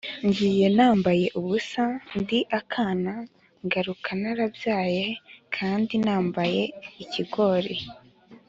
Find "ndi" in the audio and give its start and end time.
2.19-2.39